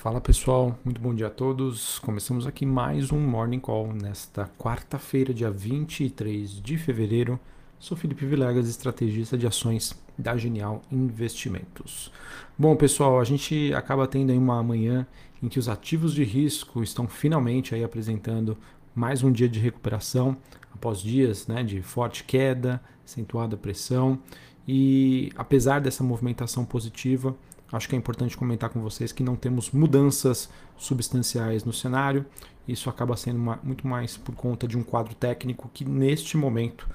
Fala 0.00 0.20
pessoal, 0.20 0.78
muito 0.84 1.00
bom 1.00 1.12
dia 1.12 1.26
a 1.26 1.30
todos. 1.30 1.98
Começamos 1.98 2.46
aqui 2.46 2.64
mais 2.64 3.10
um 3.10 3.18
Morning 3.18 3.58
Call 3.58 3.92
nesta 3.92 4.48
quarta-feira, 4.56 5.34
dia 5.34 5.50
23 5.50 6.62
de 6.62 6.78
fevereiro. 6.78 7.38
Sou 7.80 7.96
Felipe 7.96 8.24
Vilegas, 8.24 8.68
estrategista 8.68 9.36
de 9.36 9.44
ações 9.44 10.00
da 10.16 10.36
Genial 10.36 10.82
Investimentos. 10.92 12.12
Bom 12.56 12.76
pessoal, 12.76 13.18
a 13.18 13.24
gente 13.24 13.74
acaba 13.74 14.06
tendo 14.06 14.30
aí 14.30 14.38
uma 14.38 14.62
manhã 14.62 15.04
em 15.42 15.48
que 15.48 15.58
os 15.58 15.68
ativos 15.68 16.14
de 16.14 16.22
risco 16.22 16.80
estão 16.80 17.08
finalmente 17.08 17.74
aí 17.74 17.82
apresentando 17.82 18.56
mais 18.94 19.24
um 19.24 19.32
dia 19.32 19.48
de 19.48 19.58
recuperação 19.58 20.36
após 20.72 21.00
dias 21.00 21.48
né, 21.48 21.64
de 21.64 21.82
forte 21.82 22.22
queda, 22.22 22.80
acentuada 23.04 23.56
pressão 23.56 24.20
e 24.66 25.32
apesar 25.34 25.80
dessa 25.80 26.04
movimentação 26.04 26.64
positiva, 26.64 27.34
acho 27.72 27.88
que 27.88 27.94
é 27.94 27.98
importante 27.98 28.36
comentar 28.36 28.70
com 28.70 28.80
vocês 28.80 29.12
que 29.12 29.22
não 29.22 29.36
temos 29.36 29.70
mudanças 29.70 30.48
substanciais 30.76 31.64
no 31.64 31.72
cenário. 31.72 32.24
Isso 32.66 32.88
acaba 32.88 33.16
sendo 33.16 33.36
uma, 33.36 33.58
muito 33.62 33.86
mais 33.86 34.16
por 34.16 34.34
conta 34.34 34.66
de 34.66 34.76
um 34.76 34.82
quadro 34.82 35.14
técnico 35.14 35.70
que, 35.72 35.84
neste 35.84 36.36
momento, 36.36 36.88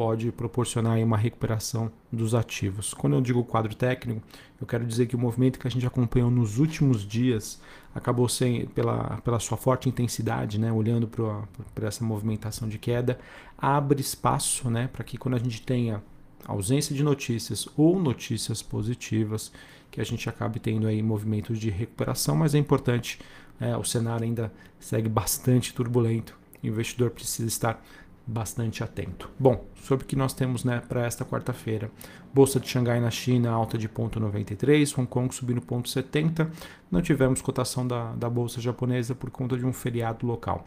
pode 0.00 0.32
proporcionar 0.32 0.98
uma 1.00 1.16
recuperação 1.16 1.92
dos 2.10 2.34
ativos. 2.34 2.94
Quando 2.94 3.16
eu 3.16 3.20
digo 3.20 3.44
quadro 3.44 3.74
técnico, 3.74 4.22
eu 4.58 4.66
quero 4.66 4.86
dizer 4.86 5.06
que 5.06 5.14
o 5.14 5.18
movimento 5.18 5.58
que 5.58 5.68
a 5.68 5.70
gente 5.70 5.86
acompanhou 5.86 6.30
nos 6.30 6.58
últimos 6.58 7.06
dias 7.06 7.60
acabou 7.94 8.26
sendo, 8.28 8.66
pela, 8.70 9.20
pela 9.22 9.38
sua 9.38 9.58
forte 9.58 9.90
intensidade, 9.90 10.58
né, 10.58 10.72
olhando 10.72 11.06
para 11.06 11.86
essa 11.86 12.02
movimentação 12.02 12.66
de 12.66 12.78
queda, 12.78 13.18
abre 13.58 14.00
espaço 14.00 14.70
né, 14.70 14.88
para 14.90 15.04
que 15.04 15.18
quando 15.18 15.34
a 15.34 15.38
gente 15.38 15.60
tenha 15.60 16.02
ausência 16.46 16.94
de 16.94 17.02
notícias 17.02 17.68
ou 17.76 18.00
notícias 18.00 18.62
positivas, 18.62 19.52
que 19.90 20.00
a 20.00 20.04
gente 20.04 20.28
acabe 20.28 20.60
tendo 20.60 20.86
aí 20.86 21.02
movimentos 21.02 21.58
de 21.58 21.70
recuperação, 21.70 22.36
mas 22.36 22.54
é 22.54 22.58
importante, 22.58 23.18
é, 23.60 23.76
o 23.76 23.84
cenário 23.84 24.24
ainda 24.24 24.52
segue 24.78 25.08
bastante 25.08 25.74
turbulento, 25.74 26.38
o 26.62 26.66
investidor 26.66 27.10
precisa 27.10 27.48
estar 27.48 27.82
bastante 28.26 28.84
atento. 28.84 29.28
Bom, 29.38 29.64
sobre 29.82 30.04
o 30.04 30.06
que 30.06 30.14
nós 30.14 30.32
temos 30.32 30.62
né, 30.64 30.80
para 30.88 31.04
esta 31.04 31.24
quarta-feira. 31.24 31.90
Bolsa 32.32 32.60
de 32.60 32.68
Xangai 32.68 33.00
na 33.00 33.10
China 33.10 33.50
alta 33.50 33.76
de 33.76 33.88
0,93, 33.88 34.96
Hong 34.96 35.08
Kong 35.08 35.34
subindo 35.34 35.60
0,70. 35.60 36.48
Não 36.90 37.02
tivemos 37.02 37.42
cotação 37.42 37.86
da, 37.86 38.12
da 38.12 38.30
Bolsa 38.30 38.60
japonesa 38.60 39.14
por 39.14 39.30
conta 39.30 39.56
de 39.56 39.66
um 39.66 39.72
feriado 39.72 40.26
local. 40.26 40.64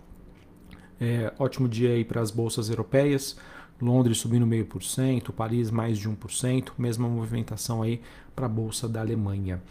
É, 0.99 1.33
ótimo 1.39 1.67
dia 1.67 1.91
aí 1.91 2.03
para 2.03 2.21
as 2.21 2.31
bolsas 2.31 2.69
europeias. 2.69 3.37
Londres 3.83 4.17
subindo 4.17 4.47
meio 4.47 4.65
por 4.65 4.83
cento, 4.83 5.33
Paris 5.33 5.69
mais 5.69 5.97
de 5.97 6.09
1%, 6.09 6.71
mesma 6.77 7.07
movimentação 7.07 7.81
aí 7.81 8.01
para 8.35 8.45
a 8.45 8.49
Bolsa 8.49 8.87
da 8.87 9.01
Alemanha. 9.01 9.61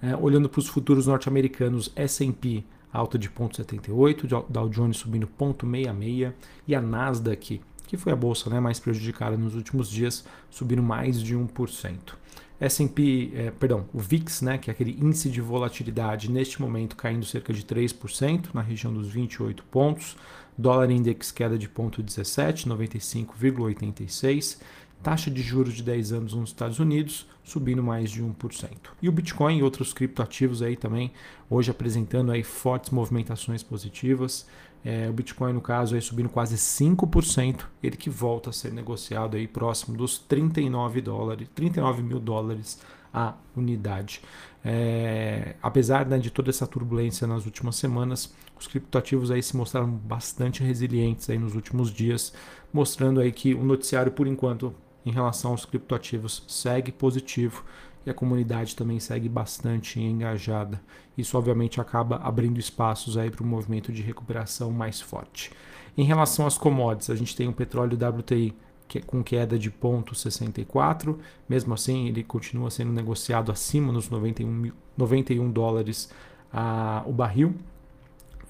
É, 0.00 0.16
olhando 0.16 0.48
para 0.48 0.58
os 0.58 0.68
futuros 0.68 1.06
norte-americanos, 1.06 1.92
S&P 1.96 2.64
alta 2.92 3.18
de 3.18 3.28
0,78, 3.28 4.44
Dow 4.48 4.68
Jones 4.68 4.98
subindo 4.98 5.26
0,66 5.26 6.32
e 6.68 6.74
a 6.74 6.80
Nasdaq, 6.80 7.60
que 7.86 7.96
foi 7.96 8.12
a 8.12 8.16
bolsa 8.16 8.50
né, 8.50 8.60
mais 8.60 8.78
prejudicada 8.78 9.36
nos 9.36 9.54
últimos 9.54 9.88
dias, 9.88 10.24
subindo 10.50 10.82
mais 10.82 11.22
de 11.22 11.36
1%. 11.36 12.14
S&P, 12.62 13.32
é, 13.34 13.50
perdão, 13.50 13.88
o 13.92 13.98
VIX, 13.98 14.42
né, 14.42 14.56
que 14.56 14.70
é 14.70 14.72
aquele 14.72 14.92
índice 14.92 15.28
de 15.28 15.40
volatilidade, 15.40 16.30
neste 16.30 16.62
momento 16.62 16.94
caindo 16.94 17.26
cerca 17.26 17.52
de 17.52 17.64
3%, 17.64 18.50
na 18.54 18.60
região 18.62 18.92
dos 18.94 19.08
28 19.08 19.64
pontos. 19.64 20.16
Dólar 20.56 20.90
index 20.92 21.32
queda 21.32 21.58
de 21.58 21.68
0,17, 21.68 22.66
95,86. 22.66 24.60
Taxa 25.02 25.28
de 25.28 25.42
juros 25.42 25.74
de 25.74 25.82
10 25.82 26.12
anos 26.12 26.34
nos 26.34 26.50
Estados 26.50 26.78
Unidos 26.78 27.26
subindo 27.42 27.82
mais 27.82 28.10
de 28.10 28.22
1%. 28.22 28.68
E 29.00 29.08
o 29.08 29.12
Bitcoin 29.12 29.58
e 29.58 29.62
outros 29.62 29.92
criptoativos 29.92 30.62
aí 30.62 30.76
também, 30.76 31.12
hoje 31.50 31.70
apresentando 31.70 32.30
aí 32.30 32.42
fortes 32.42 32.90
movimentações 32.90 33.62
positivas. 33.62 34.46
É, 34.84 35.08
o 35.08 35.12
Bitcoin, 35.12 35.52
no 35.52 35.60
caso, 35.60 35.94
aí 35.94 36.00
subindo 36.00 36.28
quase 36.28 36.56
5%, 36.56 37.66
ele 37.82 37.96
que 37.96 38.10
volta 38.10 38.50
a 38.50 38.52
ser 38.52 38.72
negociado 38.72 39.36
aí 39.36 39.46
próximo 39.46 39.96
dos 39.96 40.18
39 40.18 41.00
dólares, 41.00 41.48
39 41.54 42.02
mil 42.02 42.18
dólares 42.18 42.80
a 43.12 43.34
unidade. 43.56 44.22
É, 44.64 45.56
apesar 45.62 46.06
né, 46.06 46.18
de 46.18 46.30
toda 46.30 46.50
essa 46.50 46.66
turbulência 46.66 47.26
nas 47.26 47.44
últimas 47.44 47.76
semanas, 47.76 48.34
os 48.58 48.66
criptoativos 48.66 49.30
aí 49.30 49.42
se 49.42 49.56
mostraram 49.56 49.90
bastante 49.90 50.62
resilientes 50.62 51.28
aí 51.28 51.38
nos 51.38 51.54
últimos 51.54 51.92
dias, 51.92 52.32
mostrando 52.72 53.20
aí 53.20 53.30
que 53.30 53.54
o 53.54 53.62
noticiário, 53.62 54.12
por 54.12 54.26
enquanto, 54.26 54.74
em 55.04 55.10
relação 55.10 55.50
aos 55.50 55.64
criptoativos, 55.64 56.44
segue 56.46 56.92
positivo 56.92 57.64
e 58.04 58.10
a 58.10 58.14
comunidade 58.14 58.74
também 58.74 58.98
segue 58.98 59.28
bastante 59.28 60.00
engajada. 60.00 60.80
Isso 61.16 61.36
obviamente 61.36 61.80
acaba 61.80 62.16
abrindo 62.16 62.58
espaços 62.58 63.16
aí 63.16 63.30
para 63.30 63.44
um 63.44 63.48
movimento 63.48 63.92
de 63.92 64.02
recuperação 64.02 64.70
mais 64.70 65.00
forte. 65.00 65.50
Em 65.96 66.04
relação 66.04 66.46
às 66.46 66.56
commodities, 66.56 67.10
a 67.10 67.14
gente 67.14 67.36
tem 67.36 67.48
o 67.48 67.52
petróleo 67.52 67.96
WTI 67.96 68.54
que, 68.88 69.00
com 69.00 69.22
queda 69.22 69.58
de 69.58 69.70
0,64, 69.70 71.16
mesmo 71.48 71.72
assim 71.72 72.08
ele 72.08 72.22
continua 72.22 72.70
sendo 72.70 72.92
negociado 72.92 73.50
acima 73.50 73.92
dos 73.92 74.10
91, 74.10 74.70
91 74.96 75.50
dólares 75.50 76.10
a, 76.52 77.02
o 77.06 77.12
barril. 77.12 77.54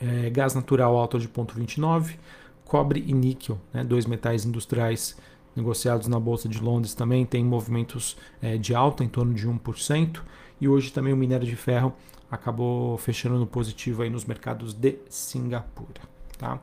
É, 0.00 0.28
gás 0.30 0.52
natural 0.52 0.96
alto 0.96 1.16
de 1.16 1.28
0,29, 1.28 2.16
cobre 2.64 3.04
e 3.06 3.12
níquel, 3.12 3.56
né, 3.72 3.84
dois 3.84 4.04
metais 4.04 4.44
industriais 4.44 5.16
negociados 5.54 6.08
na 6.08 6.18
Bolsa 6.18 6.48
de 6.48 6.58
Londres 6.60 6.94
também 6.94 7.24
tem 7.24 7.44
movimentos 7.44 8.16
é, 8.40 8.56
de 8.56 8.74
alta 8.74 9.04
em 9.04 9.08
torno 9.08 9.34
de 9.34 9.48
1%. 9.48 10.20
E 10.60 10.68
hoje 10.68 10.92
também 10.92 11.12
o 11.12 11.16
minério 11.16 11.46
de 11.46 11.56
ferro 11.56 11.92
acabou 12.30 12.96
fechando 12.96 13.38
no 13.38 13.46
positivo 13.46 14.02
aí 14.02 14.10
nos 14.10 14.24
mercados 14.24 14.72
de 14.72 14.96
Singapura. 15.08 16.00
Tá? 16.38 16.58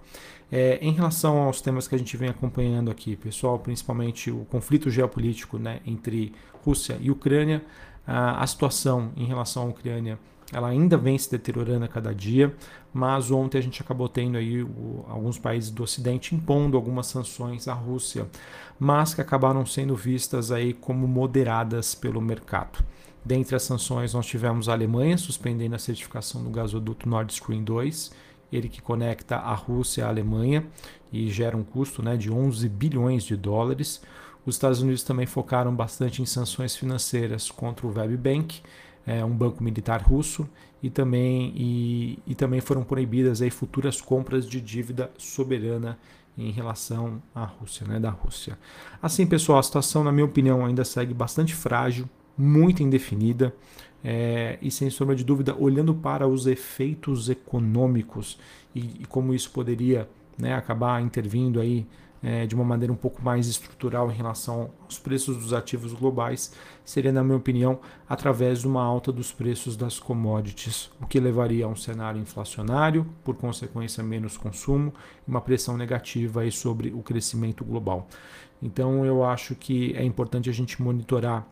É, 0.51 0.79
em 0.81 0.91
relação 0.91 1.43
aos 1.43 1.61
temas 1.61 1.87
que 1.87 1.93
a 1.93 1.97
gente 1.97 2.17
vem 2.17 2.29
acompanhando 2.29 2.89
aqui, 2.89 3.15
pessoal, 3.15 3.59
principalmente 3.59 4.31
o 4.31 4.45
conflito 4.45 4.89
geopolítico 4.89 5.59
né, 5.59 5.79
entre 5.85 6.33
Rússia 6.65 6.97
e 6.99 7.11
Ucrânia, 7.11 7.63
a, 8.05 8.41
a 8.41 8.47
situação 8.47 9.11
em 9.15 9.25
relação 9.25 9.63
à 9.63 9.65
Ucrânia 9.67 10.17
ela 10.51 10.69
ainda 10.69 10.97
vem 10.97 11.17
se 11.17 11.29
deteriorando 11.29 11.85
a 11.85 11.87
cada 11.87 12.13
dia, 12.13 12.55
mas 12.91 13.29
ontem 13.29 13.57
a 13.57 13.61
gente 13.61 13.81
acabou 13.81 14.09
tendo 14.09 14.37
aí 14.37 14.63
o, 14.63 15.05
alguns 15.07 15.37
países 15.37 15.69
do 15.69 15.83
Ocidente 15.83 16.33
impondo 16.33 16.75
algumas 16.75 17.07
sanções 17.07 17.67
à 17.67 17.73
Rússia, 17.73 18.27
mas 18.79 19.13
que 19.13 19.21
acabaram 19.21 19.65
sendo 19.65 19.95
vistas 19.95 20.51
aí 20.51 20.73
como 20.73 21.07
moderadas 21.07 21.93
pelo 21.93 22.19
mercado. 22.19 22.83
Dentre 23.23 23.55
as 23.55 23.63
sanções, 23.63 24.13
nós 24.13 24.25
tivemos 24.25 24.69
a 24.69 24.73
Alemanha 24.73 25.17
suspendendo 25.17 25.75
a 25.75 25.79
certificação 25.79 26.43
do 26.43 26.49
gasoduto 26.49 27.07
Nord 27.07 27.31
Stream 27.31 27.63
2, 27.63 28.11
ele 28.51 28.67
que 28.67 28.81
conecta 28.81 29.35
a 29.35 29.53
Rússia 29.53 30.05
à 30.05 30.09
Alemanha 30.09 30.65
e 31.11 31.29
gera 31.29 31.55
um 31.55 31.63
custo 31.63 32.01
né, 32.01 32.17
de 32.17 32.31
11 32.31 32.67
bilhões 32.69 33.23
de 33.23 33.35
dólares. 33.35 34.01
Os 34.45 34.55
Estados 34.55 34.81
Unidos 34.81 35.03
também 35.03 35.27
focaram 35.27 35.75
bastante 35.75 36.21
em 36.21 36.25
sanções 36.25 36.75
financeiras 36.75 37.51
contra 37.51 37.85
o 37.85 37.93
Webbank, 37.93 38.61
é, 39.09 39.25
um 39.25 39.35
banco 39.35 39.63
militar 39.63 40.03
russo, 40.03 40.47
e 40.83 40.89
também, 40.89 41.51
e, 41.55 42.19
e 42.27 42.35
também 42.35 42.61
foram 42.61 42.83
proibidas 42.83 43.41
aí 43.41 43.49
futuras 43.49 43.99
compras 43.99 44.47
de 44.47 44.61
dívida 44.61 45.09
soberana 45.17 45.97
em 46.37 46.51
relação 46.51 47.19
à 47.33 47.43
Rússia, 47.43 47.87
né, 47.87 47.99
da 47.99 48.11
Rússia. 48.11 48.57
Assim, 49.01 49.25
pessoal, 49.25 49.57
a 49.57 49.63
situação, 49.63 50.03
na 50.03 50.11
minha 50.11 50.25
opinião, 50.25 50.63
ainda 50.63 50.85
segue 50.85 51.11
bastante 51.11 51.55
frágil, 51.55 52.07
muito 52.37 52.83
indefinida, 52.83 53.51
é, 54.03 54.59
e 54.61 54.69
sem 54.69 54.91
sombra 54.91 55.15
de 55.15 55.23
dúvida, 55.23 55.55
olhando 55.57 55.93
para 55.93 56.27
os 56.27 56.45
efeitos 56.45 57.29
econômicos 57.29 58.37
e, 58.75 59.01
e 59.01 59.05
como 59.09 59.33
isso 59.33 59.49
poderia 59.49 60.07
né, 60.37 60.53
acabar 60.53 61.01
intervindo 61.01 61.59
aí 61.59 61.85
é, 62.21 62.45
de 62.45 62.55
uma 62.55 62.63
maneira 62.63 62.91
um 62.91 62.95
pouco 62.95 63.23
mais 63.23 63.47
estrutural 63.47 64.11
em 64.11 64.13
relação 64.13 64.71
aos 64.83 64.99
preços 64.99 65.37
dos 65.37 65.53
ativos 65.53 65.93
globais, 65.93 66.53
seria, 66.83 67.11
na 67.11 67.23
minha 67.23 67.37
opinião, 67.37 67.79
através 68.07 68.59
de 68.59 68.67
uma 68.67 68.83
alta 68.83 69.11
dos 69.11 69.31
preços 69.31 69.77
das 69.77 69.99
commodities, 69.99 70.89
o 71.01 71.07
que 71.07 71.19
levaria 71.19 71.65
a 71.65 71.67
um 71.67 71.75
cenário 71.75 72.21
inflacionário, 72.21 73.05
por 73.23 73.35
consequência, 73.35 74.03
menos 74.03 74.37
consumo 74.37 74.93
e 75.27 75.31
uma 75.31 75.41
pressão 75.41 75.77
negativa 75.77 76.41
aí 76.41 76.51
sobre 76.51 76.91
o 76.91 77.01
crescimento 77.01 77.63
global. 77.63 78.07
Então, 78.61 79.05
eu 79.05 79.23
acho 79.23 79.55
que 79.55 79.93
é 79.95 80.03
importante 80.03 80.49
a 80.49 80.53
gente 80.53 80.81
monitorar 80.81 81.47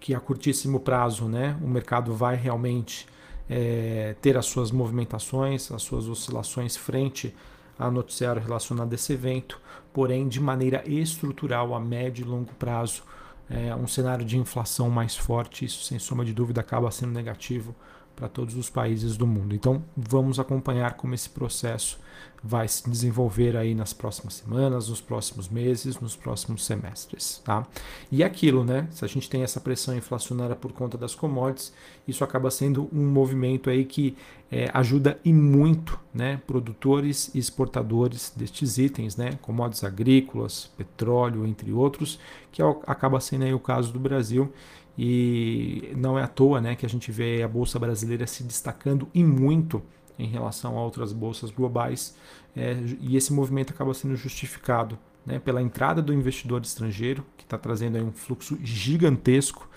que 0.00 0.14
a 0.14 0.20
curtíssimo 0.20 0.80
prazo 0.80 1.26
né, 1.26 1.56
o 1.62 1.66
mercado 1.66 2.12
vai 2.12 2.36
realmente 2.36 3.06
é, 3.48 4.14
ter 4.20 4.36
as 4.36 4.46
suas 4.46 4.70
movimentações, 4.70 5.70
as 5.70 5.82
suas 5.82 6.08
oscilações 6.08 6.76
frente 6.76 7.34
noticiário 7.78 8.42
relacionado 8.42 8.92
a 8.92 8.94
esse 8.94 9.12
evento, 9.12 9.60
porém 9.92 10.28
de 10.28 10.40
maneira 10.40 10.82
estrutural 10.88 11.74
a 11.74 11.80
médio 11.80 12.24
e 12.24 12.28
longo 12.28 12.52
prazo, 12.54 13.02
é, 13.48 13.74
um 13.74 13.86
cenário 13.86 14.24
de 14.24 14.38
inflação 14.38 14.88
mais 14.88 15.16
forte, 15.16 15.64
isso 15.64 15.84
sem 15.84 15.98
sombra 15.98 16.24
de 16.24 16.32
dúvida 16.32 16.60
acaba 16.60 16.90
sendo 16.90 17.12
negativo 17.12 17.74
para 18.14 18.28
todos 18.28 18.56
os 18.56 18.70
países 18.70 19.16
do 19.16 19.26
mundo. 19.26 19.54
Então, 19.54 19.82
vamos 19.96 20.38
acompanhar 20.38 20.94
como 20.94 21.14
esse 21.14 21.28
processo 21.28 21.98
vai 22.46 22.68
se 22.68 22.88
desenvolver 22.90 23.56
aí 23.56 23.74
nas 23.74 23.94
próximas 23.94 24.34
semanas, 24.34 24.90
nos 24.90 25.00
próximos 25.00 25.48
meses, 25.48 25.98
nos 25.98 26.14
próximos 26.14 26.66
semestres, 26.66 27.40
tá? 27.42 27.66
E 28.12 28.22
aquilo, 28.22 28.62
né? 28.62 28.86
Se 28.90 29.02
a 29.02 29.08
gente 29.08 29.30
tem 29.30 29.42
essa 29.42 29.58
pressão 29.58 29.96
inflacionária 29.96 30.54
por 30.54 30.70
conta 30.70 30.98
das 30.98 31.14
commodities, 31.14 31.72
isso 32.06 32.22
acaba 32.22 32.50
sendo 32.50 32.86
um 32.92 33.06
movimento 33.06 33.70
aí 33.70 33.86
que 33.86 34.14
é, 34.52 34.70
ajuda 34.74 35.18
e 35.24 35.32
muito, 35.32 35.98
né? 36.12 36.38
Produtores 36.46 37.34
e 37.34 37.38
exportadores 37.38 38.30
destes 38.36 38.76
itens, 38.76 39.16
né? 39.16 39.38
Commodities 39.40 39.82
agrícolas, 39.82 40.70
petróleo, 40.76 41.46
entre 41.46 41.72
outros, 41.72 42.20
que 42.52 42.60
é, 42.60 42.76
acaba 42.86 43.20
sendo 43.20 43.44
aí 43.44 43.54
o 43.54 43.58
caso 43.58 43.90
do 43.90 43.98
Brasil 43.98 44.52
e 44.96 45.92
não 45.96 46.18
é 46.18 46.22
à 46.22 46.28
toa, 46.28 46.60
né? 46.60 46.74
Que 46.76 46.86
a 46.86 46.88
gente 46.88 47.10
vê 47.10 47.42
a 47.42 47.48
bolsa 47.48 47.78
brasileira 47.78 48.26
se 48.26 48.42
destacando 48.44 49.08
e 49.12 49.22
muito 49.22 49.82
em 50.18 50.26
relação 50.26 50.78
a 50.78 50.82
outras 50.82 51.12
bolsas 51.12 51.50
globais, 51.50 52.16
é, 52.56 52.76
e 53.00 53.16
esse 53.16 53.32
movimento 53.32 53.72
acaba 53.72 53.92
sendo 53.94 54.14
justificado 54.16 54.98
né, 55.26 55.38
pela 55.38 55.60
entrada 55.60 56.00
do 56.00 56.12
investidor 56.12 56.62
estrangeiro, 56.62 57.24
que 57.36 57.44
está 57.44 57.58
trazendo 57.58 57.98
um 57.98 58.12
fluxo 58.12 58.58
gigantesco 58.62 59.68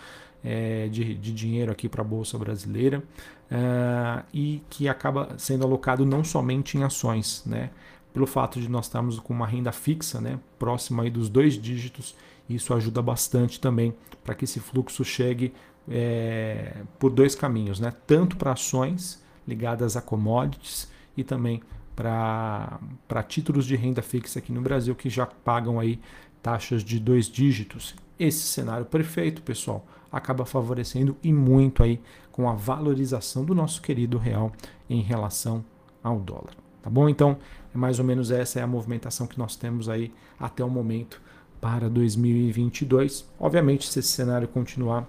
é, 0.43 0.87
de, 0.89 1.15
de, 1.15 1.33
dinheiro 1.33 1.71
aqui 1.71 1.89
para 1.89 2.01
a 2.01 2.05
bolsa 2.05 2.37
brasileira, 2.37 3.03
é, 3.49 4.23
e 4.33 4.61
que 4.69 4.87
acaba 4.87 5.35
sendo 5.37 5.65
alocado 5.65 6.05
não 6.05 6.23
somente 6.23 6.77
em 6.77 6.83
ações, 6.83 7.43
né, 7.45 7.71
pelo 8.13 8.27
fato 8.27 8.59
de 8.59 8.69
nós 8.69 8.85
estarmos 8.85 9.19
com 9.19 9.33
uma 9.33 9.47
renda 9.47 9.71
fixa 9.71 10.19
né, 10.21 10.39
próxima 10.59 11.03
aí 11.03 11.09
dos 11.09 11.29
dois 11.29 11.59
dígitos, 11.59 12.15
isso 12.49 12.73
ajuda 12.73 13.01
bastante 13.01 13.59
também 13.59 13.93
para 14.23 14.35
que 14.35 14.45
esse 14.45 14.59
fluxo 14.59 15.03
chegue 15.03 15.53
é, 15.89 16.83
por 16.99 17.11
dois 17.11 17.35
caminhos, 17.35 17.79
né, 17.79 17.93
tanto 18.05 18.35
para 18.37 18.51
ações 18.51 19.23
ligadas 19.47 19.95
a 19.95 20.01
commodities 20.01 20.91
e 21.15 21.23
também 21.23 21.61
para 21.95 22.79
títulos 23.27 23.65
de 23.65 23.75
renda 23.75 24.01
fixa 24.01 24.39
aqui 24.39 24.51
no 24.51 24.61
Brasil 24.61 24.93
que 24.93 25.09
já 25.09 25.25
pagam 25.25 25.79
aí 25.79 25.99
taxas 26.43 26.83
de 26.83 26.99
dois 26.99 27.27
dígitos. 27.27 27.95
Esse 28.19 28.43
cenário 28.43 28.85
perfeito, 28.85 29.41
pessoal, 29.41 29.85
acaba 30.11 30.45
favorecendo 30.45 31.17
e 31.23 31.33
muito 31.33 31.81
aí 31.81 31.99
com 32.31 32.47
a 32.47 32.53
valorização 32.53 33.43
do 33.43 33.55
nosso 33.55 33.81
querido 33.81 34.17
real 34.17 34.51
em 34.89 35.01
relação 35.01 35.65
ao 36.03 36.19
dólar. 36.19 36.53
Tá 36.81 36.89
bom? 36.89 37.09
Então, 37.09 37.37
é 37.73 37.77
mais 37.77 37.99
ou 37.99 38.05
menos 38.05 38.31
essa 38.31 38.59
é 38.59 38.63
a 38.63 38.67
movimentação 38.67 39.25
que 39.25 39.37
nós 39.37 39.55
temos 39.55 39.89
aí 39.89 40.13
até 40.39 40.63
o 40.63 40.69
momento 40.69 41.21
para 41.59 41.89
2022. 41.89 43.25
Obviamente, 43.39 43.87
se 43.87 43.99
esse 43.99 44.09
cenário 44.09 44.47
continuar, 44.47 45.07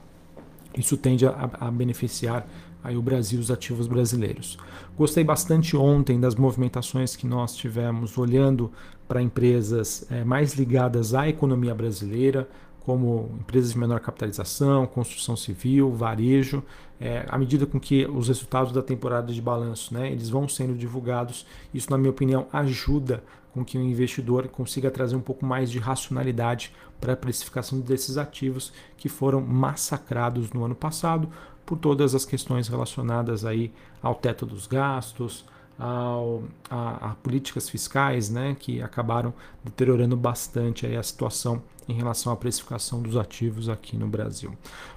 isso 0.77 0.97
tende 0.97 1.27
a, 1.27 1.51
a 1.61 1.71
beneficiar 1.71 2.47
aí 2.83 2.97
o 2.97 3.03
Brasil, 3.03 3.41
os 3.41 3.51
ativos 3.51 3.87
brasileiros. 3.87 4.57
Gostei 4.97 5.25
bastante 5.25 5.77
ontem 5.77 6.19
das 6.19 6.35
movimentações 6.35 7.17
que 7.17 7.27
nós 7.27 7.55
tivemos 7.57 8.17
olhando 8.17 8.71
para 9.07 9.23
empresas 9.23 10.07
é, 10.11 10.25
mais 10.25 10.55
ligadas 10.55 11.15
à 11.15 11.29
economia 11.29 11.75
brasileira, 11.75 12.49
como 12.81 13.37
empresas 13.41 13.73
de 13.73 13.79
menor 13.79 14.01
capitalização, 14.01 14.87
construção 14.87 15.37
civil, 15.37 15.93
varejo, 15.93 16.63
é, 17.01 17.27
à 17.29 17.37
medida 17.37 17.67
com 17.67 17.79
que 17.79 18.07
os 18.07 18.29
resultados 18.29 18.73
da 18.73 18.83
temporada 18.83 19.33
de 19.33 19.43
balanço, 19.43 19.93
né, 19.93 20.11
eles 20.11 20.31
vão 20.31 20.49
sendo 20.49 20.75
divulgados, 20.75 21.47
isso 21.73 21.91
na 21.91 21.99
minha 21.99 22.11
opinião 22.11 22.47
ajuda 22.53 23.23
com 23.53 23.65
que 23.65 23.79
o 23.79 23.83
investidor 23.83 24.49
consiga 24.49 24.91
trazer 24.91 25.17
um 25.17 25.21
pouco 25.21 25.45
mais 25.45 25.71
de 25.71 25.79
racionalidade 25.79 26.73
para 27.01 27.13
a 27.13 27.17
precificação 27.17 27.81
desses 27.81 28.17
ativos 28.17 28.73
que 28.97 29.09
foram 29.09 29.41
massacrados 29.41 30.53
no 30.53 30.65
ano 30.65 30.75
passado 30.75 31.29
por 31.65 31.79
todas 31.79 32.15
as 32.15 32.25
questões 32.25 32.69
relacionadas 32.69 33.45
aí 33.45 33.73
ao 34.03 34.15
teto 34.15 34.47
dos 34.47 34.67
gastos, 34.67 35.45
ao, 35.79 36.43
a, 36.69 37.11
a, 37.11 37.15
políticas 37.17 37.69
fiscais, 37.69 38.29
né, 38.29 38.57
que 38.59 38.83
acabaram 38.83 39.33
deteriorando 39.65 40.17
bastante 40.17 40.87
aí 40.87 40.97
a 40.97 41.03
situação 41.03 41.63
em 41.89 41.95
relação 41.95 42.33
à 42.33 42.37
precificação 42.37 43.01
dos 43.01 43.17
ativos 43.17 43.69
aqui 43.69 43.97
no 43.97 44.09
Brasil. 44.09 44.53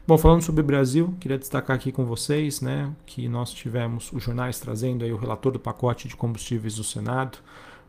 Bom, 0.08 0.18
falando 0.18 0.42
sobre 0.42 0.62
o 0.62 0.64
Brasil, 0.64 1.14
queria 1.20 1.38
destacar 1.38 1.76
aqui 1.76 1.92
com 1.92 2.06
vocês, 2.06 2.62
né, 2.62 2.92
que 3.06 3.30
nós 3.30 3.52
tivemos 3.54 4.12
os 4.12 4.24
jornais 4.24 4.60
trazendo 4.60 5.06
aí 5.06 5.14
o 5.14 5.18
relator 5.18 5.52
do 5.52 5.60
pacote 5.60 6.08
de 6.08 6.16
combustíveis 6.16 6.76
do 6.76 6.84
Senado, 6.84 7.38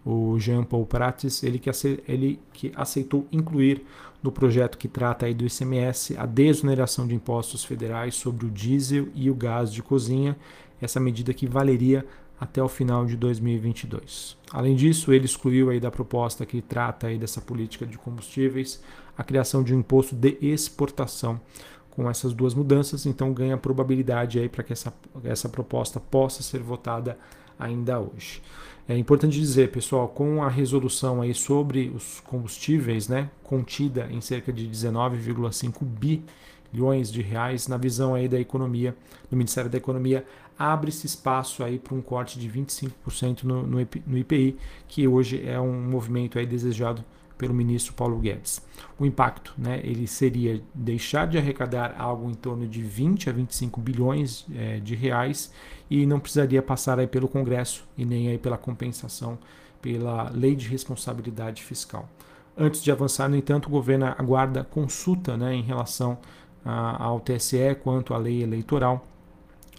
o 0.04 0.38
Jean 0.38 0.64
Paul 0.64 0.84
Prates, 0.86 1.42
ele 1.42 1.58
que, 1.58 1.70
ele 2.08 2.40
que 2.52 2.72
aceitou 2.74 3.26
incluir 3.30 3.84
no 4.22 4.30
projeto 4.30 4.78
que 4.78 4.88
trata 4.88 5.26
aí 5.26 5.34
do 5.34 5.44
ICMS 5.44 6.16
a 6.16 6.26
desoneração 6.26 7.06
de 7.06 7.14
impostos 7.14 7.64
federais 7.64 8.14
sobre 8.14 8.46
o 8.46 8.50
diesel 8.50 9.08
e 9.14 9.30
o 9.30 9.34
gás 9.34 9.72
de 9.72 9.82
cozinha, 9.82 10.36
essa 10.80 11.00
medida 11.00 11.32
que 11.34 11.46
valeria 11.46 12.04
até 12.38 12.60
o 12.62 12.68
final 12.68 13.06
de 13.06 13.16
2022. 13.16 14.36
Além 14.52 14.74
disso, 14.74 15.12
ele 15.12 15.26
excluiu 15.26 15.70
aí 15.70 15.78
da 15.78 15.90
proposta 15.92 16.44
que 16.44 16.60
trata 16.60 17.06
aí 17.06 17.16
dessa 17.16 17.40
política 17.40 17.86
de 17.86 17.96
combustíveis 17.96 18.82
a 19.16 19.22
criação 19.22 19.62
de 19.62 19.74
um 19.74 19.78
imposto 19.78 20.16
de 20.16 20.38
exportação. 20.40 21.40
Com 21.90 22.08
essas 22.08 22.32
duas 22.32 22.54
mudanças, 22.54 23.04
então 23.04 23.34
ganha 23.34 23.56
probabilidade 23.58 24.38
aí 24.38 24.48
para 24.48 24.64
que 24.64 24.72
essa, 24.72 24.92
essa 25.24 25.46
proposta 25.46 26.00
possa 26.00 26.42
ser 26.42 26.60
votada 26.60 27.18
ainda 27.58 28.00
hoje. 28.00 28.42
É 28.88 28.96
importante 28.96 29.38
dizer, 29.38 29.70
pessoal, 29.70 30.08
com 30.08 30.42
a 30.42 30.48
resolução 30.48 31.22
aí 31.22 31.32
sobre 31.32 31.92
os 31.94 32.20
combustíveis, 32.20 33.08
né, 33.08 33.30
contida 33.42 34.08
em 34.10 34.20
cerca 34.20 34.52
de 34.52 34.66
19,5 34.66 35.84
bilhões 36.72 37.12
de 37.12 37.22
reais, 37.22 37.68
na 37.68 37.76
visão 37.76 38.14
aí 38.14 38.28
da 38.28 38.40
economia, 38.40 38.96
do 39.30 39.36
Ministério 39.36 39.70
da 39.70 39.78
Economia, 39.78 40.24
abre-se 40.58 41.06
espaço 41.06 41.62
aí 41.62 41.78
para 41.78 41.94
um 41.94 42.00
corte 42.00 42.38
de 42.38 42.48
25% 42.48 43.42
no, 43.42 43.66
no, 43.66 44.18
IPI, 44.18 44.56
que 44.88 45.06
hoje 45.06 45.42
é 45.46 45.60
um 45.60 45.82
movimento 45.82 46.38
aí 46.38 46.46
desejado 46.46 47.04
pelo 47.36 47.52
ministro 47.52 47.92
Paulo 47.94 48.18
Guedes. 48.18 48.62
O 48.98 49.04
impacto, 49.04 49.52
né, 49.58 49.80
ele 49.82 50.06
seria 50.06 50.62
deixar 50.72 51.26
de 51.26 51.36
arrecadar 51.36 51.96
algo 51.98 52.30
em 52.30 52.34
torno 52.34 52.68
de 52.68 52.80
20 52.80 53.28
a 53.28 53.32
25 53.32 53.80
bilhões 53.80 54.46
é, 54.54 54.78
de 54.78 54.94
reais 54.94 55.52
e 55.90 56.06
não 56.06 56.20
precisaria 56.20 56.62
passar 56.62 57.00
aí 57.00 57.06
pelo 57.06 57.26
Congresso 57.26 57.84
e 57.98 58.04
nem 58.04 58.28
aí 58.28 58.38
pela 58.38 58.56
compensação 58.56 59.38
pela 59.80 60.30
Lei 60.30 60.54
de 60.54 60.68
Responsabilidade 60.68 61.64
Fiscal. 61.64 62.08
Antes 62.56 62.82
de 62.82 62.92
avançar, 62.92 63.28
no 63.28 63.36
entanto, 63.36 63.66
o 63.66 63.70
governo 63.70 64.06
aguarda 64.06 64.62
consulta 64.62 65.36
né, 65.36 65.54
em 65.54 65.62
relação 65.62 66.18
a, 66.64 67.02
ao 67.02 67.20
TSE 67.20 67.74
quanto 67.82 68.14
à 68.14 68.18
lei 68.18 68.42
eleitoral 68.42 69.06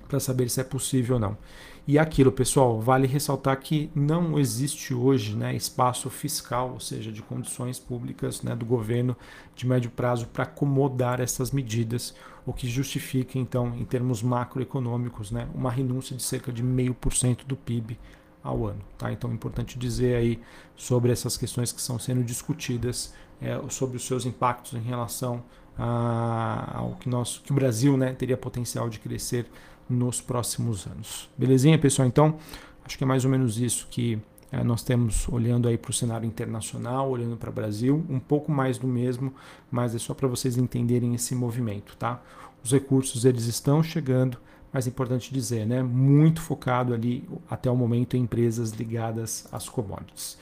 para 0.08 0.20
saber 0.20 0.50
se 0.50 0.62
é 0.62 0.64
possível 0.64 1.16
ou 1.16 1.20
não. 1.20 1.38
E 1.86 2.00
aquilo, 2.00 2.32
pessoal, 2.32 2.80
vale 2.80 3.06
ressaltar 3.06 3.60
que 3.60 3.90
não 3.94 4.40
existe 4.40 4.94
hoje 4.94 5.36
né, 5.36 5.54
espaço 5.54 6.10
fiscal, 6.10 6.72
ou 6.72 6.80
seja, 6.80 7.12
de 7.12 7.22
condições 7.22 7.78
públicas 7.78 8.42
né, 8.42 8.56
do 8.56 8.66
governo 8.66 9.18
de 9.54 9.68
médio 9.68 9.92
prazo 9.92 10.28
para 10.28 10.44
acomodar 10.44 11.20
essas 11.20 11.52
medidas, 11.52 12.16
o 12.46 12.54
que 12.54 12.70
justifica, 12.70 13.38
então, 13.38 13.76
em 13.76 13.84
termos 13.84 14.24
macroeconômicos, 14.24 15.30
né, 15.30 15.50
uma 15.54 15.70
renúncia 15.70 16.16
de 16.16 16.24
cerca 16.24 16.54
de 16.54 16.64
0,5% 16.64 17.46
do 17.46 17.58
PIB 17.58 18.00
ao 18.42 18.66
ano. 18.66 18.80
Tá? 18.98 19.12
Então 19.12 19.30
é 19.30 19.34
importante 19.34 19.78
dizer 19.78 20.16
aí 20.16 20.40
sobre 20.76 21.12
essas 21.12 21.36
questões 21.36 21.74
que 21.74 21.80
estão 21.80 21.98
sendo 21.98 22.24
discutidas, 22.24 23.14
é, 23.42 23.60
sobre 23.70 23.98
os 23.98 24.06
seus 24.06 24.26
impactos 24.26 24.74
em 24.74 24.82
relação 24.82 25.44
ao 25.78 26.96
que, 27.00 27.10
nós, 27.10 27.42
que 27.44 27.52
o 27.52 27.56
Brasil 27.56 27.98
né, 27.98 28.14
teria 28.14 28.38
potencial 28.38 28.90
de 28.90 29.00
crescer 29.00 29.46
nos 29.90 30.22
próximos 30.22 30.86
anos. 30.88 31.30
Belezinha, 31.38 31.78
pessoal? 31.78 32.08
Então, 32.08 32.38
acho 32.86 32.98
que 32.98 33.04
é 33.04 33.08
mais 33.08 33.26
ou 33.26 33.32
menos 33.32 33.58
isso 33.58 33.88
que 33.90 34.20
é, 34.52 34.64
nós 34.64 34.84
temos 34.84 35.28
olhando 35.30 35.68
aí 35.68 35.78
para 35.78 35.90
o 35.90 35.94
cenário 35.94 36.28
internacional, 36.28 37.10
olhando 37.10 37.36
para 37.36 37.50
o 37.50 37.54
Brasil, 37.54 38.06
um 38.08 38.20
pouco 38.20 38.52
mais 38.52 38.78
do 38.78 38.88
mesmo, 38.88 39.34
mas 39.72 39.96
é 39.96 39.98
só 39.98 40.14
para 40.14 40.28
vocês 40.28 40.58
entenderem 40.58 41.16
esse 41.16 41.34
movimento, 41.34 41.98
tá? 41.98 42.22
Os 42.64 42.72
recursos 42.72 43.26
eles 43.26 43.46
estão 43.46 43.82
chegando, 43.82 44.38
mas 44.72 44.86
é 44.86 44.90
importante 44.90 45.34
dizer, 45.34 45.66
né? 45.66 45.82
Muito 45.82 46.40
focado 46.40 46.94
ali 46.94 47.28
até 47.50 47.70
o 47.70 47.76
momento 47.76 48.16
em 48.16 48.22
empresas 48.22 48.72
ligadas 48.72 49.48
às 49.52 49.68
commodities. 49.68 50.38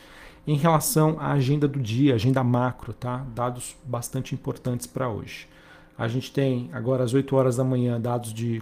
Em 0.45 0.55
relação 0.55 1.17
à 1.19 1.33
agenda 1.33 1.67
do 1.67 1.79
dia, 1.79 2.15
agenda 2.15 2.43
macro, 2.43 2.93
tá? 2.93 3.25
Dados 3.35 3.75
bastante 3.85 4.33
importantes 4.33 4.87
para 4.87 5.07
hoje. 5.07 5.47
A 5.97 6.07
gente 6.07 6.31
tem 6.31 6.67
agora 6.73 7.03
às 7.03 7.13
8 7.13 7.35
horas 7.35 7.57
da 7.57 7.63
manhã 7.63 8.01
dados 8.01 8.33
de 8.33 8.57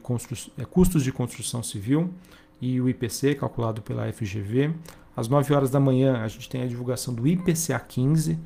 é, 0.57 0.65
custos 0.65 1.03
de 1.03 1.11
construção 1.11 1.63
civil 1.63 2.13
e 2.61 2.81
o 2.81 2.89
IPC 2.89 3.35
calculado 3.35 3.81
pela 3.81 4.11
FGV. 4.11 4.73
Às 5.15 5.29
9 5.29 5.53
horas 5.53 5.71
da 5.71 5.79
manhã 5.79 6.21
a 6.21 6.27
gente 6.27 6.49
tem 6.49 6.63
a 6.63 6.67
divulgação 6.67 7.13
do 7.13 7.25
IPCA 7.25 7.79
15, 7.79 8.37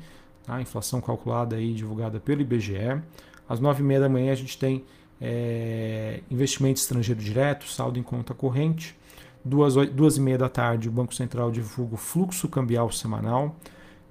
tá? 0.44 0.60
inflação 0.60 1.00
calculada 1.00 1.60
e 1.60 1.74
divulgada 1.74 2.20
pelo 2.20 2.40
IBGE. 2.40 3.02
Às 3.48 3.58
9 3.58 3.82
e 3.82 3.84
meia 3.84 4.00
da 4.00 4.08
manhã 4.08 4.30
a 4.30 4.36
gente 4.36 4.56
tem 4.56 4.84
é, 5.20 6.20
investimento 6.30 6.78
estrangeiro 6.78 7.20
direto, 7.20 7.68
saldo 7.68 7.98
em 7.98 8.02
conta 8.02 8.32
corrente. 8.32 8.96
Duas, 9.44 9.74
duas 9.90 10.16
e 10.16 10.20
meia 10.20 10.38
da 10.38 10.48
tarde 10.48 10.88
o 10.88 10.92
Banco 10.92 11.14
Central 11.14 11.50
divulga 11.50 11.94
o 11.94 11.98
fluxo 11.98 12.48
cambial 12.48 12.90
semanal 12.90 13.54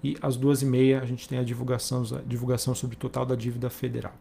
e 0.03 0.15
às 0.21 0.37
duas 0.37 0.61
e 0.61 0.65
meia 0.65 1.01
a 1.01 1.05
gente 1.05 1.27
tem 1.27 1.39
a 1.39 1.43
divulgação, 1.43 2.03
a 2.15 2.21
divulgação 2.21 2.75
sobre 2.75 2.95
o 2.95 2.99
total 2.99 3.25
da 3.25 3.35
dívida 3.35 3.69
federal. 3.69 4.13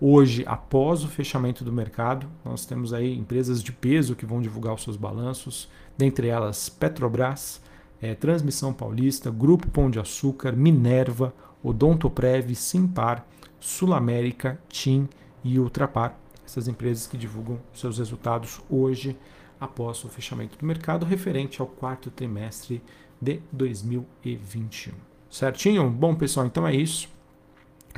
Hoje, 0.00 0.44
após 0.46 1.04
o 1.04 1.08
fechamento 1.08 1.64
do 1.64 1.72
mercado, 1.72 2.26
nós 2.44 2.64
temos 2.66 2.92
aí 2.92 3.16
empresas 3.16 3.62
de 3.62 3.72
peso 3.72 4.14
que 4.14 4.26
vão 4.26 4.40
divulgar 4.40 4.74
os 4.74 4.82
seus 4.82 4.96
balanços, 4.96 5.68
dentre 5.96 6.28
elas 6.28 6.68
Petrobras, 6.68 7.62
é, 8.00 8.14
Transmissão 8.14 8.72
Paulista, 8.72 9.30
Grupo 9.30 9.68
Pão 9.68 9.90
de 9.90 9.98
Açúcar, 9.98 10.52
Minerva, 10.52 11.34
Odontoprev, 11.62 12.54
Simpar, 12.54 13.26
Sul 13.58 13.94
América, 13.94 14.60
TIM 14.68 15.08
e 15.42 15.58
Ultrapar. 15.58 16.14
Essas 16.44 16.68
empresas 16.68 17.06
que 17.06 17.16
divulgam 17.16 17.58
seus 17.72 17.98
resultados 17.98 18.60
hoje, 18.70 19.16
após 19.60 20.04
o 20.04 20.08
fechamento 20.08 20.58
do 20.58 20.66
mercado, 20.66 21.06
referente 21.06 21.60
ao 21.60 21.66
quarto 21.66 22.10
trimestre 22.10 22.82
de 23.20 23.40
2021. 23.52 24.92
Certinho? 25.30 25.90
Bom, 25.90 26.14
pessoal, 26.14 26.46
então 26.46 26.66
é 26.66 26.74
isso. 26.74 27.08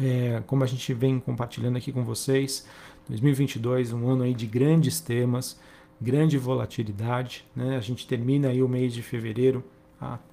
É, 0.01 0.43
como 0.47 0.63
a 0.63 0.67
gente 0.67 0.95
vem 0.95 1.19
compartilhando 1.19 1.77
aqui 1.77 1.93
com 1.93 2.05
vocês, 2.05 2.67
2022, 3.09 3.93
um 3.93 4.09
ano 4.09 4.23
aí 4.23 4.35
de 4.35 4.47
grandes 4.47 5.01
temas, 5.01 5.59
grande 6.01 6.39
volatilidade. 6.39 7.45
Né? 7.55 7.77
A 7.77 7.81
gente 7.81 8.07
termina 8.07 8.49
aí 8.49 8.63
o 8.63 8.69
mês 8.69 8.93
de 8.93 9.03
fevereiro, 9.03 9.65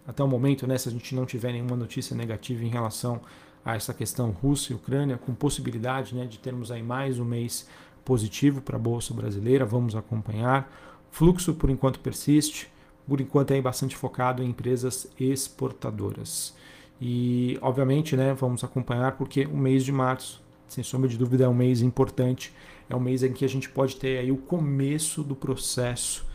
até 0.08 0.24
o 0.24 0.27
momento, 0.27 0.67
né, 0.67 0.77
se 0.77 0.88
a 0.88 0.91
gente 0.91 1.15
não 1.15 1.25
tiver 1.25 1.51
nenhuma 1.51 1.75
notícia 1.75 2.15
negativa 2.15 2.63
em 2.63 2.70
relação 2.70 3.20
a 3.63 3.75
essa 3.75 3.96
questão 3.96 4.29
Rússia 4.29 4.74
e 4.74 4.75
Ucrânia, 4.75 5.17
com 5.17 5.34
possibilidade 5.34 6.13
né, 6.13 6.25
de 6.25 6.38
termos 6.38 6.70
aí 6.70 6.84
mais 6.84 7.20
um 7.20 7.25
mês 7.25 7.67
positivo 8.03 8.62
para 8.62 8.75
a 8.75 8.79
Bolsa 8.79 9.12
Brasileira, 9.12 9.65
vamos 9.65 9.96
acompanhar. 9.96 10.72
Fluxo, 11.16 11.54
por 11.54 11.70
enquanto, 11.70 11.98
persiste, 12.02 12.70
por 13.08 13.22
enquanto 13.22 13.52
é 13.52 13.62
bastante 13.62 13.96
focado 13.96 14.44
em 14.44 14.50
empresas 14.50 15.10
exportadoras. 15.18 16.54
E, 17.00 17.58
obviamente, 17.62 18.18
né, 18.18 18.34
vamos 18.34 18.66
acompanhar 18.66 19.14
porque 19.14 19.46
o 19.46 19.56
mês 19.56 19.86
de 19.86 19.94
março, 19.94 20.44
sem 20.68 20.84
sombra 20.84 21.08
de 21.08 21.18
dúvida, 21.18 21.46
é 21.46 21.48
um 21.48 21.54
mês 21.54 21.82
importante. 21.82 22.52
É 22.90 22.96
um 22.98 23.00
mês 23.00 23.24
em 23.24 23.32
que 23.32 23.46
a 23.46 23.48
gente 23.48 23.70
pode 23.70 23.96
ter 23.96 24.18
aí 24.18 24.30
o 24.30 24.36
começo 24.36 25.24
do 25.24 25.34
processo 25.34 26.26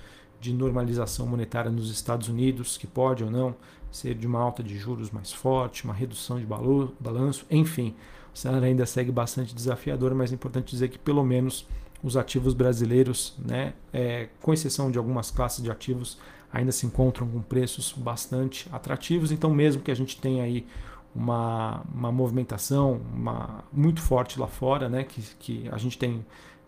de 0.41 0.51
normalização 0.51 1.27
monetária 1.27 1.71
nos 1.71 1.91
Estados 1.91 2.31
Unidos, 2.31 2.79
que 2.79 2.87
pode 2.87 3.23
ou 3.23 3.31
não 3.31 3.55
ser 3.93 4.15
de 4.15 4.27
uma 4.27 4.41
alta 4.41 4.63
de 4.63 4.79
juros 4.79 5.11
mais 5.11 5.31
forte, 5.31 5.85
uma 5.85 5.93
redução 5.93 6.41
de 6.41 6.47
balanço, 6.47 7.45
enfim. 7.51 7.95
O 8.35 8.39
cenário 8.39 8.67
ainda 8.67 8.87
segue 8.87 9.13
bastante 9.13 9.55
desafiador, 9.55 10.15
mas 10.15 10.33
é 10.33 10.37
importante 10.37 10.71
dizer 10.71 10.89
que 10.89 10.99
pelo 10.99 11.23
menos 11.23 11.67
os 12.03 12.17
ativos 12.17 12.55
brasileiros, 12.55 13.35
né, 13.39 13.75
é, 13.93 14.29
com 14.41 14.53
exceção 14.53 14.91
de 14.91 14.99
algumas 14.99 15.31
classes 15.31 15.63
de 15.63 15.71
ativos, 15.71 16.19
ainda 16.53 16.73
se 16.73 16.87
encontram 16.87 17.29
com 17.29 17.41
preços 17.41 17.93
bastante 17.93 18.69
atrativos. 18.73 19.31
Então, 19.31 19.51
mesmo 19.53 19.83
que 19.83 19.91
a 19.91 19.95
gente 19.95 20.21
tenha 20.21 20.43
aí 20.43 20.67
uma, 21.15 21.83
uma 21.95 22.11
movimentação 22.11 23.01
uma, 23.13 23.65
muito 23.73 24.01
forte 24.01 24.39
lá 24.39 24.47
fora, 24.47 24.89
né, 24.89 25.05
que, 25.05 25.23
que 25.39 25.69
a 25.71 25.79
gente 25.79 25.99
tem 25.99 26.25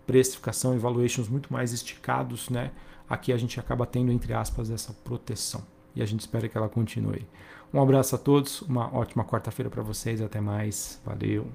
precificação 0.06 0.74
e 0.74 0.78
valuations 0.78 1.28
muito 1.28 1.52
mais 1.52 1.72
esticados, 1.72 2.48
né, 2.50 2.70
aqui 3.08 3.32
a 3.32 3.36
gente 3.36 3.58
acaba 3.58 3.86
tendo, 3.86 4.12
entre 4.12 4.32
aspas, 4.34 4.70
essa 4.70 4.92
proteção. 4.92 5.62
E 5.94 6.02
a 6.02 6.06
gente 6.06 6.20
espera 6.20 6.48
que 6.48 6.56
ela 6.56 6.68
continue. 6.68 7.26
Um 7.72 7.80
abraço 7.80 8.14
a 8.14 8.18
todos, 8.18 8.62
uma 8.62 8.94
ótima 8.94 9.24
quarta-feira 9.24 9.70
para 9.70 9.82
vocês, 9.82 10.20
até 10.20 10.40
mais, 10.40 11.00
valeu! 11.04 11.46